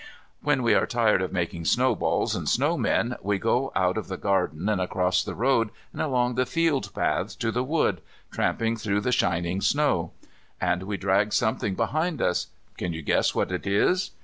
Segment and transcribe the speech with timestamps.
[0.41, 4.17] When we are tired of making snowballs and snow men we go out of the
[4.17, 8.01] garden and across the road and along the field paths to the wood,
[8.31, 10.11] tramping through the shining snow.
[10.59, 12.47] And we drag something behind us:
[12.79, 14.09] can you guess what it is?